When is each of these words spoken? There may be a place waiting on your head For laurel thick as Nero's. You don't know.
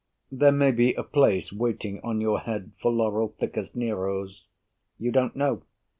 There 0.31 0.51
may 0.51 0.71
be 0.71 0.95
a 0.95 1.03
place 1.03 1.53
waiting 1.53 2.01
on 2.03 2.21
your 2.21 2.39
head 2.39 2.71
For 2.81 2.91
laurel 2.91 3.35
thick 3.37 3.55
as 3.55 3.75
Nero's. 3.75 4.45
You 4.97 5.11
don't 5.11 5.35
know. 5.35 5.61